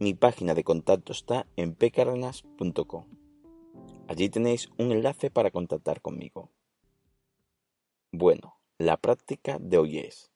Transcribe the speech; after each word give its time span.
mi 0.00 0.14
página 0.14 0.54
de 0.54 0.64
contacto 0.64 1.12
está 1.12 1.46
en 1.56 1.74
pcardenas.com. 1.74 3.04
Allí 4.08 4.30
tenéis 4.30 4.70
un 4.78 4.92
enlace 4.92 5.30
para 5.30 5.50
contactar 5.50 6.00
conmigo. 6.00 6.50
Bueno, 8.10 8.58
la 8.78 8.96
práctica 8.96 9.58
de 9.60 9.76
hoy 9.76 9.98
es 9.98 10.32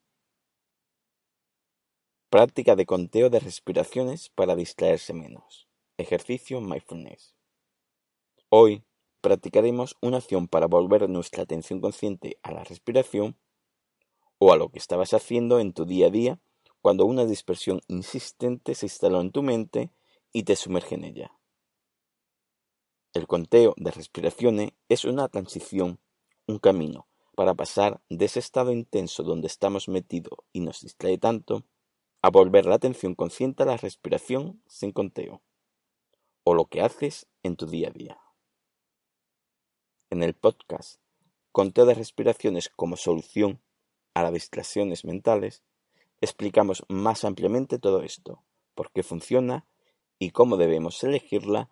práctica 2.28 2.76
de 2.76 2.84
conteo 2.84 3.30
de 3.30 3.40
respiraciones 3.40 4.28
para 4.28 4.54
distraerse 4.54 5.14
menos. 5.14 5.66
Ejercicio 5.96 6.60
mindfulness. 6.60 7.34
Hoy 8.50 8.84
practicaremos 9.22 9.96
una 10.02 10.18
acción 10.18 10.46
para 10.46 10.66
volver 10.66 11.08
nuestra 11.08 11.44
atención 11.44 11.80
consciente 11.80 12.36
a 12.42 12.52
la 12.52 12.64
respiración 12.64 13.38
o 14.36 14.52
a 14.52 14.58
lo 14.58 14.68
que 14.68 14.78
estabas 14.78 15.14
haciendo 15.14 15.58
en 15.58 15.72
tu 15.72 15.86
día 15.86 16.08
a 16.08 16.10
día 16.10 16.40
cuando 16.84 17.06
una 17.06 17.24
dispersión 17.24 17.80
insistente 17.88 18.74
se 18.74 18.84
instaló 18.84 19.22
en 19.22 19.32
tu 19.32 19.42
mente 19.42 19.90
y 20.34 20.42
te 20.42 20.54
sumerge 20.54 20.96
en 20.96 21.04
ella. 21.04 21.32
El 23.14 23.26
conteo 23.26 23.72
de 23.78 23.90
respiraciones 23.90 24.72
es 24.90 25.06
una 25.06 25.26
transición, 25.28 25.98
un 26.46 26.58
camino, 26.58 27.08
para 27.34 27.54
pasar 27.54 28.02
de 28.10 28.26
ese 28.26 28.38
estado 28.38 28.70
intenso 28.70 29.22
donde 29.22 29.46
estamos 29.46 29.88
metidos 29.88 30.38
y 30.52 30.60
nos 30.60 30.82
distrae 30.82 31.16
tanto, 31.16 31.64
a 32.20 32.28
volver 32.28 32.66
la 32.66 32.74
atención 32.74 33.14
consciente 33.14 33.62
a 33.62 33.66
la 33.66 33.78
respiración 33.78 34.62
sin 34.66 34.92
conteo, 34.92 35.40
o 36.42 36.52
lo 36.52 36.66
que 36.66 36.82
haces 36.82 37.26
en 37.42 37.56
tu 37.56 37.64
día 37.64 37.88
a 37.88 37.92
día. 37.92 38.20
En 40.10 40.22
el 40.22 40.34
podcast 40.34 41.00
Conteo 41.50 41.86
de 41.86 41.94
respiraciones 41.94 42.68
como 42.68 42.98
solución 42.98 43.62
a 44.12 44.22
las 44.22 44.34
distracciones 44.34 45.06
mentales, 45.06 45.62
explicamos 46.24 46.84
más 46.88 47.24
ampliamente 47.24 47.78
todo 47.78 48.02
esto, 48.02 48.42
por 48.74 48.90
qué 48.90 49.02
funciona 49.02 49.66
y 50.18 50.30
cómo 50.30 50.56
debemos 50.56 51.02
elegirla 51.04 51.70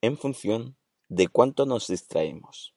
en 0.00 0.16
función 0.16 0.76
de 1.08 1.28
cuánto 1.28 1.66
nos 1.66 1.88
distraemos, 1.88 2.74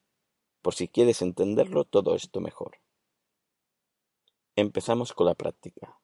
por 0.62 0.74
si 0.74 0.88
quieres 0.88 1.22
entenderlo 1.22 1.84
todo 1.84 2.16
esto 2.16 2.40
mejor. 2.42 2.78
Empezamos 4.56 5.14
con 5.14 5.28
la 5.28 5.36
práctica. 5.36 6.00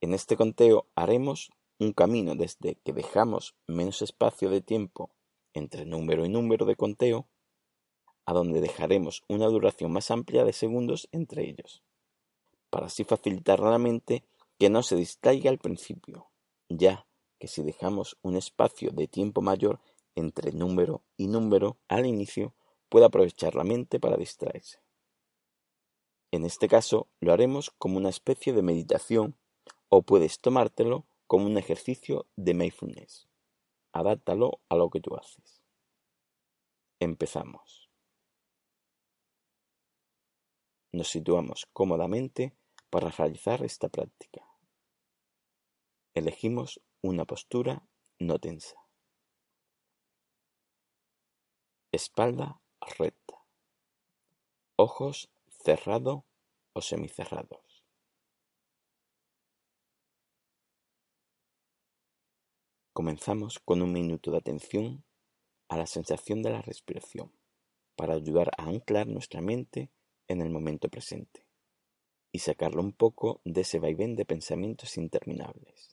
En 0.00 0.14
este 0.14 0.36
conteo 0.36 0.88
haremos 0.94 1.50
un 1.78 1.92
camino 1.92 2.34
desde 2.34 2.76
que 2.76 2.92
dejamos 2.92 3.54
menos 3.66 4.02
espacio 4.02 4.50
de 4.50 4.60
tiempo 4.60 5.10
entre 5.52 5.84
número 5.84 6.24
y 6.24 6.28
número 6.28 6.66
de 6.66 6.76
conteo, 6.76 7.28
a 8.24 8.32
donde 8.32 8.60
dejaremos 8.60 9.22
una 9.28 9.46
duración 9.46 9.92
más 9.92 10.10
amplia 10.10 10.44
de 10.44 10.52
segundos 10.52 11.08
entre 11.12 11.48
ellos 11.48 11.82
para 12.72 12.86
así 12.86 13.04
facilitar 13.04 13.60
a 13.60 13.70
la 13.70 13.78
mente 13.78 14.24
que 14.58 14.70
no 14.70 14.82
se 14.82 14.96
distraiga 14.96 15.50
al 15.50 15.58
principio, 15.58 16.30
ya 16.70 17.06
que 17.38 17.46
si 17.46 17.62
dejamos 17.62 18.16
un 18.22 18.34
espacio 18.34 18.92
de 18.92 19.06
tiempo 19.08 19.42
mayor 19.42 19.78
entre 20.14 20.52
número 20.52 21.02
y 21.18 21.26
número 21.26 21.76
al 21.88 22.06
inicio, 22.06 22.54
puede 22.88 23.04
aprovechar 23.04 23.54
la 23.56 23.64
mente 23.64 24.00
para 24.00 24.16
distraerse. 24.16 24.80
En 26.30 26.46
este 26.46 26.66
caso 26.66 27.08
lo 27.20 27.34
haremos 27.34 27.70
como 27.76 27.98
una 27.98 28.08
especie 28.08 28.54
de 28.54 28.62
meditación 28.62 29.36
o 29.90 30.00
puedes 30.00 30.40
tomártelo 30.40 31.04
como 31.26 31.44
un 31.44 31.58
ejercicio 31.58 32.26
de 32.36 32.54
mindfulness. 32.54 33.28
Adáptalo 33.92 34.60
a 34.70 34.76
lo 34.76 34.88
que 34.88 35.00
tú 35.00 35.14
haces. 35.14 35.62
Empezamos. 37.00 37.90
Nos 40.90 41.08
situamos 41.08 41.66
cómodamente 41.74 42.54
para 42.92 43.08
realizar 43.08 43.64
esta 43.64 43.88
práctica. 43.88 44.46
Elegimos 46.12 46.78
una 47.00 47.24
postura 47.24 47.88
no 48.18 48.38
tensa. 48.38 48.76
Espalda 51.90 52.60
recta. 52.98 53.46
Ojos 54.76 55.30
cerrado 55.64 56.26
o 56.74 56.82
semicerrados. 56.82 57.82
Comenzamos 62.92 63.58
con 63.58 63.80
un 63.80 63.90
minuto 63.90 64.30
de 64.30 64.36
atención 64.36 65.02
a 65.68 65.78
la 65.78 65.86
sensación 65.86 66.42
de 66.42 66.50
la 66.50 66.60
respiración 66.60 67.32
para 67.96 68.12
ayudar 68.12 68.50
a 68.58 68.64
anclar 68.64 69.06
nuestra 69.06 69.40
mente 69.40 69.90
en 70.28 70.42
el 70.42 70.50
momento 70.50 70.90
presente 70.90 71.51
y 72.32 72.38
sacarlo 72.38 72.80
un 72.80 72.92
poco 72.92 73.40
de 73.44 73.60
ese 73.60 73.78
vaivén 73.78 74.16
de 74.16 74.24
pensamientos 74.24 74.96
interminables. 74.96 75.91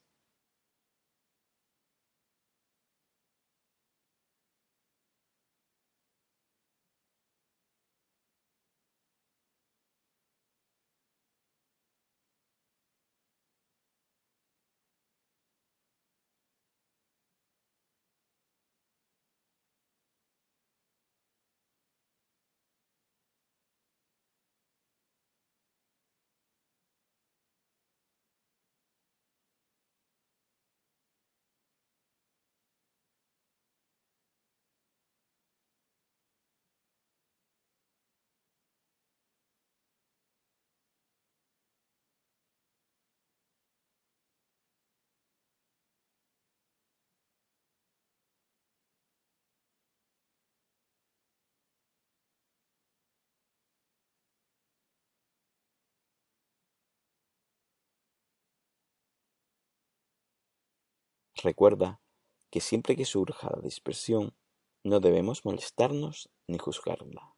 Recuerda 61.42 62.02
que 62.50 62.60
siempre 62.60 62.96
que 62.98 63.06
surja 63.06 63.50
la 63.50 63.62
dispersión, 63.62 64.36
no 64.84 65.00
debemos 65.00 65.46
molestarnos 65.46 66.30
ni 66.48 66.58
juzgarla, 66.58 67.34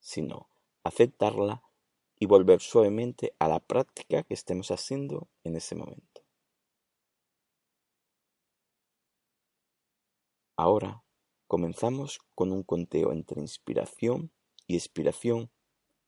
sino 0.00 0.50
aceptarla 0.84 1.62
y 2.18 2.26
volver 2.26 2.60
suavemente 2.60 3.34
a 3.38 3.48
la 3.48 3.60
práctica 3.60 4.22
que 4.24 4.34
estemos 4.34 4.70
haciendo 4.70 5.28
en 5.44 5.56
ese 5.56 5.74
momento. 5.74 6.22
Ahora 10.56 11.02
comenzamos 11.46 12.20
con 12.34 12.52
un 12.52 12.62
conteo 12.62 13.12
entre 13.12 13.40
inspiración 13.40 14.32
y 14.66 14.76
expiración 14.76 15.50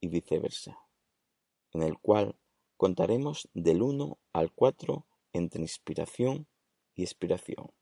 y 0.00 0.08
viceversa, 0.08 0.78
en 1.72 1.82
el 1.82 1.98
cual 1.98 2.36
contaremos 2.76 3.48
del 3.54 3.82
1 3.82 4.18
al 4.32 4.52
4 4.52 5.06
entre 5.32 5.62
inspiración 5.62 6.46
y 6.98 7.04
expiración. 7.04 7.72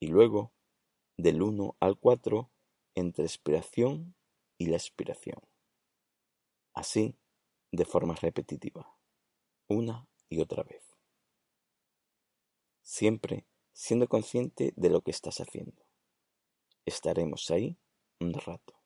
Y 0.00 0.08
luego 0.08 0.52
del 1.16 1.40
1 1.42 1.76
al 1.78 1.96
4 1.96 2.50
entre 2.96 3.24
expiración 3.24 4.16
y 4.58 4.66
la 4.66 4.76
expiración. 4.76 5.38
Así, 6.74 7.16
de 7.70 7.84
forma 7.84 8.16
repetitiva, 8.16 8.98
una 9.68 10.08
y 10.28 10.40
otra 10.40 10.64
vez. 10.64 10.82
Siempre 12.82 13.46
siendo 13.72 14.08
consciente 14.08 14.72
de 14.74 14.90
lo 14.90 15.02
que 15.02 15.12
estás 15.12 15.38
haciendo. 15.38 15.86
Estaremos 16.84 17.48
ahí 17.52 17.78
un 18.18 18.34
rato. 18.34 18.81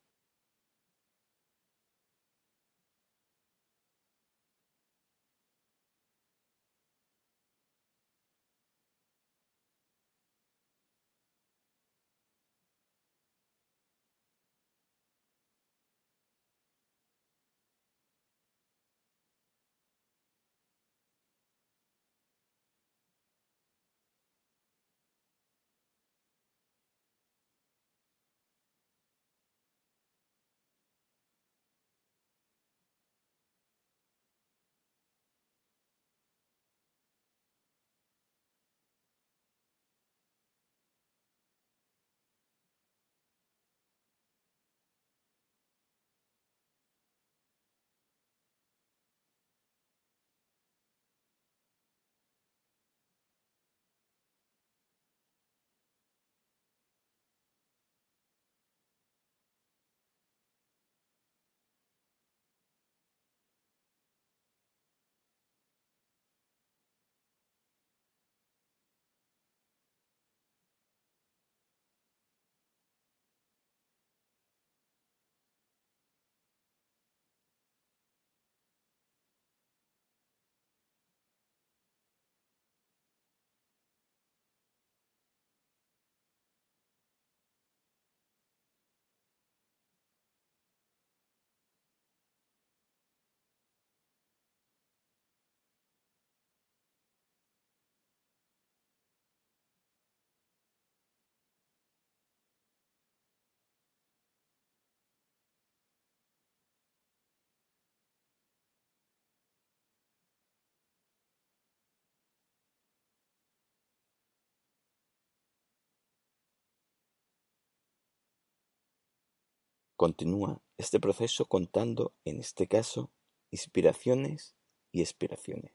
Continúa 119.96 120.62
este 120.76 121.00
proceso 121.00 121.46
contando, 121.46 122.14
en 122.26 122.38
este 122.38 122.68
caso, 122.68 123.10
inspiraciones 123.50 124.54
y 124.92 125.00
expiraciones. 125.00 125.72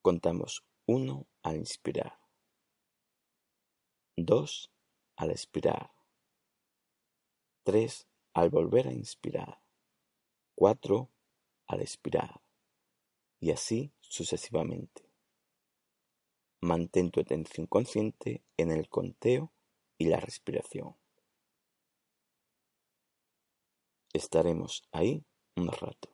Contamos 0.00 0.64
uno 0.86 1.26
al 1.42 1.56
inspirar, 1.56 2.18
dos 4.16 4.72
al 5.16 5.32
expirar, 5.32 5.92
tres 7.62 8.08
al 8.32 8.48
volver 8.48 8.88
a 8.88 8.92
inspirar, 8.94 9.62
cuatro 10.54 11.10
al 11.66 11.82
expirar 11.82 12.40
y 13.38 13.50
así 13.50 13.92
sucesivamente. 14.00 15.12
Mantén 16.62 17.10
tu 17.10 17.20
atención 17.20 17.66
consciente 17.66 18.42
en 18.56 18.70
el 18.70 18.88
conteo 18.88 19.52
y 19.98 20.06
la 20.06 20.20
respiración. 20.20 21.01
Estaremos 24.14 24.82
ahí 24.92 25.24
un 25.56 25.68
rato. 25.68 26.11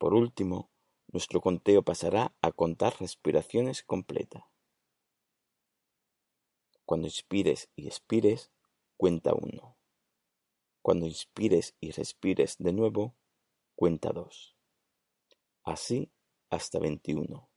Por 0.00 0.14
último, 0.14 0.70
nuestro 1.08 1.42
conteo 1.42 1.82
pasará 1.82 2.34
a 2.40 2.52
contar 2.52 2.98
respiraciones 3.00 3.82
completas. 3.82 4.42
Cuando 6.86 7.06
inspires 7.06 7.68
y 7.76 7.86
expires, 7.86 8.50
cuenta 8.96 9.34
uno. 9.34 9.76
Cuando 10.80 11.04
inspires 11.04 11.76
y 11.80 11.90
respires 11.90 12.56
de 12.58 12.72
nuevo, 12.72 13.14
cuenta 13.74 14.10
dos. 14.10 14.56
Así 15.64 16.10
hasta 16.48 16.78
veintiuno. 16.78 17.50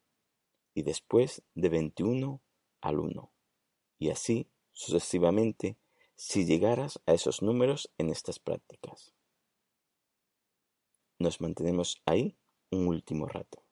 Y 0.74 0.84
después 0.84 1.44
de 1.56 1.70
veintiuno 1.70 2.42
al 2.82 3.00
uno. 3.00 3.32
Y 4.00 4.10
así 4.10 4.52
sucesivamente 4.74 5.78
si 6.18 6.44
llegaras 6.44 7.00
a 7.06 7.14
esos 7.14 7.42
números 7.42 7.90
en 7.98 8.10
estas 8.10 8.40
prácticas. 8.40 9.14
Nos 11.24 11.40
mantenemos 11.40 12.02
ahí 12.06 12.36
un 12.70 12.90
último 12.90 13.28
rato. 13.28 13.64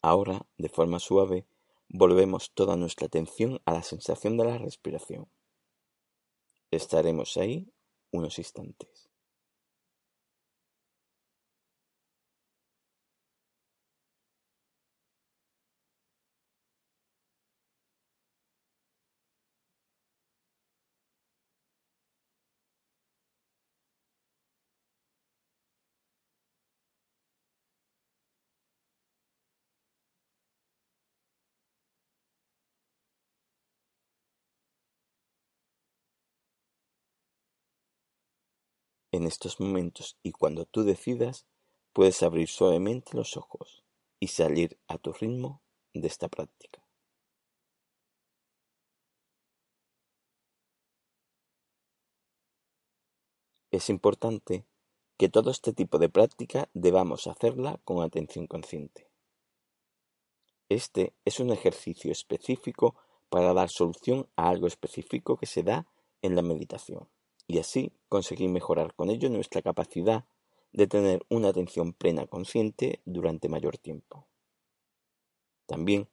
Ahora, 0.00 0.46
de 0.58 0.68
forma 0.68 1.00
suave, 1.00 1.46
volvemos 1.88 2.52
toda 2.52 2.76
nuestra 2.76 3.06
atención 3.06 3.60
a 3.64 3.72
la 3.72 3.82
sensación 3.82 4.36
de 4.36 4.44
la 4.44 4.58
respiración. 4.58 5.28
Estaremos 6.70 7.36
ahí 7.36 7.72
unos 8.12 8.38
instantes. 8.38 9.07
En 39.10 39.26
estos 39.26 39.58
momentos 39.58 40.18
y 40.22 40.32
cuando 40.32 40.66
tú 40.66 40.84
decidas, 40.84 41.46
puedes 41.94 42.22
abrir 42.22 42.48
suavemente 42.48 43.16
los 43.16 43.38
ojos 43.38 43.82
y 44.20 44.28
salir 44.28 44.78
a 44.86 44.98
tu 44.98 45.12
ritmo 45.12 45.62
de 45.94 46.06
esta 46.06 46.28
práctica. 46.28 46.84
Es 53.70 53.88
importante 53.88 54.66
que 55.16 55.30
todo 55.30 55.50
este 55.50 55.72
tipo 55.72 55.98
de 55.98 56.10
práctica 56.10 56.68
debamos 56.74 57.26
hacerla 57.26 57.80
con 57.84 58.02
atención 58.02 58.46
consciente. 58.46 59.08
Este 60.68 61.14
es 61.24 61.40
un 61.40 61.50
ejercicio 61.50 62.12
específico 62.12 62.94
para 63.30 63.54
dar 63.54 63.70
solución 63.70 64.28
a 64.36 64.50
algo 64.50 64.66
específico 64.66 65.38
que 65.38 65.46
se 65.46 65.62
da 65.62 65.86
en 66.20 66.36
la 66.36 66.42
meditación 66.42 67.08
y 67.48 67.58
así 67.58 67.90
conseguir 68.08 68.50
mejorar 68.50 68.94
con 68.94 69.10
ello 69.10 69.28
nuestra 69.30 69.62
capacidad 69.62 70.24
de 70.72 70.86
tener 70.86 71.24
una 71.30 71.48
atención 71.48 71.94
plena 71.94 72.26
consciente 72.26 73.00
durante 73.06 73.48
mayor 73.48 73.78
tiempo. 73.78 74.28
También, 75.66 76.08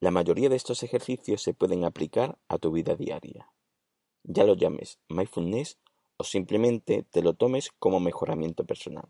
la 0.00 0.10
mayoría 0.10 0.48
de 0.48 0.56
estos 0.56 0.82
ejercicios 0.82 1.42
se 1.42 1.54
pueden 1.54 1.84
aplicar 1.84 2.38
a 2.48 2.58
tu 2.58 2.70
vida 2.70 2.94
diaria. 2.94 3.50
Ya 4.22 4.44
lo 4.44 4.54
llames 4.54 4.98
mindfulness 5.08 5.78
o 6.16 6.24
simplemente 6.24 7.02
te 7.02 7.22
lo 7.22 7.34
tomes 7.34 7.72
como 7.78 8.00
mejoramiento 8.00 8.64
personal. 8.64 9.08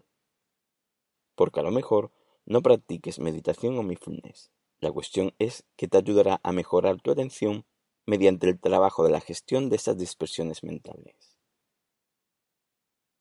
Porque 1.35 1.61
a 1.61 1.62
lo 1.62 1.71
mejor 1.71 2.11
no 2.47 2.62
practiques 2.62 3.18
meditación 3.18 3.78
o 3.78 3.83
mindfulness. 3.83 4.50
La 4.80 4.92
cuestión 4.92 5.35
es 5.38 5.64
que 5.76 5.88
te 5.88 5.99
ayudará 5.99 6.40
a 6.42 6.52
mejorar 6.52 7.00
tu 7.00 7.11
atención 7.11 7.66
mediante 8.06 8.49
el 8.49 8.59
trabajo 8.59 9.04
de 9.04 9.11
la 9.11 9.21
gestión 9.21 9.68
de 9.68 9.76
esas 9.76 9.99
dispersiones 9.99 10.62
mentales. 10.62 11.25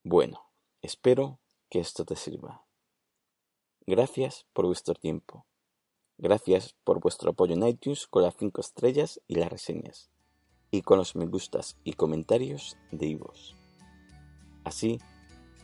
Bueno, 0.08 0.52
espero 0.84 1.40
que 1.68 1.80
esto 1.80 2.06
te 2.06 2.16
sirva. 2.16 2.64
Gracias 3.88 4.46
por 4.54 4.68
vuestro 4.68 4.94
tiempo. 4.94 5.48
Gracias 6.20 6.76
por 6.84 7.00
vuestro 7.00 7.32
apoyo 7.32 7.56
en 7.56 7.68
iTunes 7.68 8.06
con 8.06 8.22
las 8.22 8.36
5 8.38 8.62
estrellas 8.62 9.20
y 9.28 9.34
las 9.34 9.50
reseñas. 9.50 10.12
Y 10.70 10.84
con 10.84 11.00
los 11.00 11.16
me 11.16 11.26
gustas 11.26 11.80
y 11.84 11.94
comentarios 11.94 12.78
de 12.92 13.08
Ivos. 13.08 13.56
Así 14.64 15.00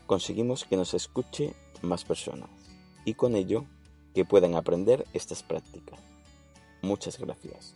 conseguimos 0.07 0.65
que 0.65 0.75
nos 0.75 0.95
escuche 0.95 1.53
más 1.83 2.03
personas 2.03 2.49
y 3.05 3.13
con 3.13 3.35
ello 3.35 3.65
que 4.15 4.25
puedan 4.25 4.55
aprender 4.55 5.05
estas 5.13 5.43
prácticas. 5.43 5.99
Muchas 6.81 7.19
gracias. 7.19 7.75